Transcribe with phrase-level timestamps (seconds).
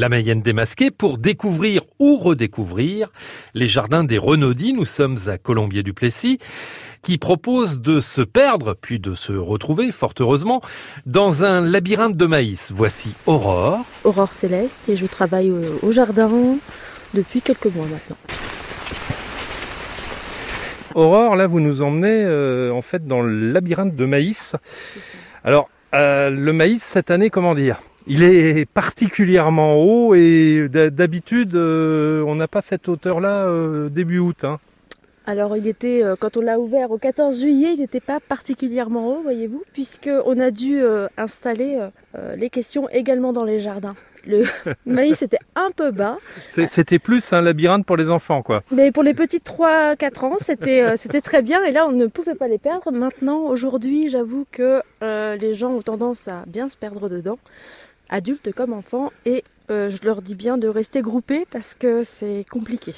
[0.00, 3.10] La Mayenne démasquée pour découvrir ou redécouvrir
[3.52, 4.72] les jardins des Renaudis.
[4.72, 6.38] Nous sommes à Colombier-du-Plessis
[7.02, 10.62] qui propose de se perdre, puis de se retrouver, fort heureusement,
[11.04, 12.72] dans un labyrinthe de maïs.
[12.74, 13.84] Voici Aurore.
[14.04, 15.52] Aurore Céleste et je travaille
[15.82, 16.30] au jardin
[17.12, 18.16] depuis quelques mois maintenant.
[20.94, 24.56] Aurore, là, vous nous emmenez euh, en fait dans le labyrinthe de maïs.
[25.44, 27.82] Alors, euh, le maïs cette année, comment dire?
[28.12, 33.48] Il est particulièrement haut et d'habitude, euh, on n'a pas cette hauteur-là
[33.88, 34.42] début août.
[34.42, 34.58] Hein.
[35.30, 39.12] Alors il était, euh, quand on l'a ouvert au 14 juillet, il n'était pas particulièrement
[39.12, 41.78] haut, voyez-vous, puisqu'on a dû euh, installer
[42.16, 43.94] euh, les questions également dans les jardins.
[44.26, 44.44] Le
[44.86, 46.18] maïs était un peu bas.
[46.46, 48.62] C'était plus un labyrinthe pour les enfants, quoi.
[48.72, 52.34] Mais pour les petits 3-4 ans, c'était c'était très bien, et là on ne pouvait
[52.34, 52.90] pas les perdre.
[52.90, 57.38] Maintenant, aujourd'hui, j'avoue que les gens ont tendance à bien se perdre dedans,
[58.10, 62.44] adultes comme enfants, et euh, je leur dis bien de rester groupés parce que c'est
[62.50, 62.92] compliqué.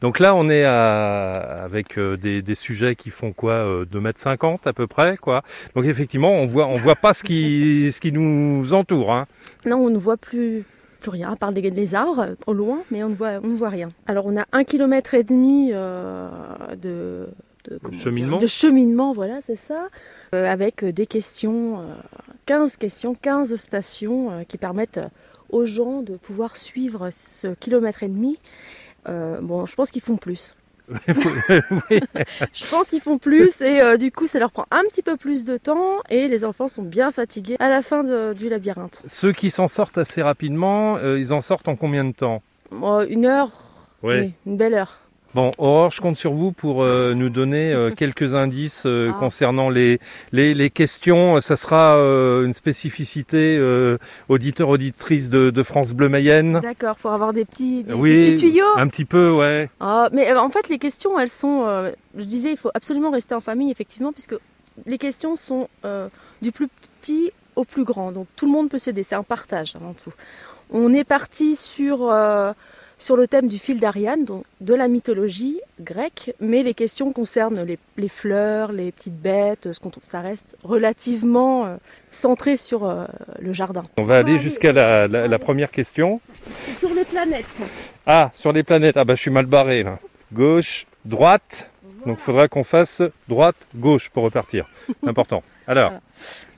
[0.00, 4.86] Donc là, on est avec euh, des, sujets qui font quoi 2,50 m à peu
[4.86, 5.42] près, quoi.
[5.76, 9.12] Donc effectivement, on voit, on voit pas ce qui, ce qui nous entoure.
[9.12, 9.26] Hein.
[9.66, 10.64] Non, on ne voit plus
[11.00, 13.68] plus rien, à part des, arbres au loin, mais on ne voit, on ne voit
[13.68, 13.90] rien.
[14.06, 16.30] Alors on a un kilomètre et demi euh,
[16.80, 17.28] de,
[17.92, 18.38] cheminement.
[18.38, 19.88] de cheminement, voilà, c'est ça,
[20.32, 21.84] avec des questions,
[22.46, 25.00] 15 questions, 15 stations qui permettent
[25.50, 28.38] aux gens de pouvoir suivre ce kilomètre et demi,
[29.08, 30.54] euh, bon, je pense qu'ils font plus.
[31.08, 35.16] je pense qu'ils font plus et euh, du coup ça leur prend un petit peu
[35.16, 39.02] plus de temps et les enfants sont bien fatigués à la fin du labyrinthe.
[39.06, 42.42] Ceux qui s'en sortent assez rapidement, euh, ils en sortent en combien de temps?
[43.08, 43.50] Une heure,
[44.02, 44.98] oui, une belle heure.
[45.34, 49.16] Bon, Aurore, je compte sur vous pour euh, nous donner euh, quelques indices euh, ah.
[49.18, 49.98] concernant les,
[50.30, 51.40] les, questions.
[51.40, 53.58] Ça sera une spécificité
[54.28, 56.60] auditeur auditrice de, France Bleu Mayenne.
[56.60, 58.76] D'accord, pour avoir des petits, des, petits tuyaux.
[58.76, 59.68] Un petit peu, ouais.
[59.80, 61.66] Ah, mais en fait, les questions, elles sont.
[62.16, 64.36] je disais, il faut absolument rester en famille, effectivement, puisque
[64.86, 65.68] les questions sont
[66.42, 66.68] du plus
[67.00, 68.12] petit au plus grand.
[68.12, 69.02] Donc tout le monde peut s'aider.
[69.02, 70.12] C'est un partage avant tout.
[70.70, 72.12] On est parti sur
[72.98, 74.24] sur le thème du fil d'Ariane,
[74.60, 77.64] de la mythologie grecque, mais les questions concernent
[77.96, 81.76] les, fleurs, les petites bêtes, ce qu'on ça reste relativement euh,
[82.10, 83.04] centré sur euh,
[83.40, 83.84] le jardin.
[83.96, 86.20] On va aller jusqu'à la, première question.
[86.78, 87.44] Sur les planètes.
[88.06, 88.96] Ah, sur les planètes.
[88.96, 89.98] Ah bah je suis mal barré là.
[90.32, 91.70] Gauche, droite.
[92.06, 94.68] Donc il faudra qu'on fasse droite, gauche pour repartir.
[95.06, 95.42] Important.
[95.66, 95.92] Alors.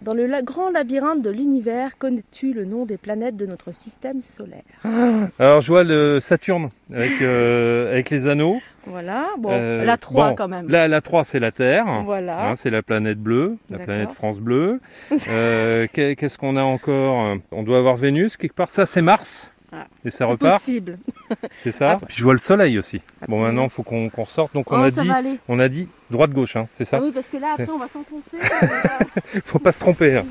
[0.00, 4.62] Dans le grand labyrinthe de l'univers, connais-tu le nom des planètes de notre système solaire?
[5.38, 8.60] Alors je vois le Saturne avec, euh, avec les anneaux.
[8.86, 10.68] Voilà, bon, euh, la 3 quand même.
[10.68, 11.86] La, la 3 c'est la Terre.
[12.04, 12.48] Voilà.
[12.48, 14.80] Hein, c'est la planète bleue, la planète France bleue.
[15.28, 17.38] Euh, qu'est-ce qu'on a encore?
[17.50, 18.68] On doit avoir Vénus quelque part.
[18.68, 19.53] Ça c'est Mars.
[19.76, 20.58] Ah, et ça repart.
[20.58, 20.98] possible.
[21.52, 21.98] C'est ça.
[22.06, 23.00] Puis je vois le soleil aussi.
[23.28, 24.54] Bon, maintenant, il faut qu'on sorte.
[24.54, 25.10] Donc, on, oh, a dit,
[25.48, 27.88] on a dit droite-gauche, hein, c'est ça ah Oui, parce que là, après, on va
[27.88, 28.38] s'enfoncer.
[29.44, 30.18] faut pas se tromper.
[30.18, 30.26] Hein.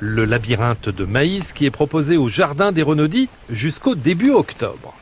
[0.00, 4.94] Le labyrinthe de maïs qui est proposé au Jardin des Renaudis jusqu'au début octobre.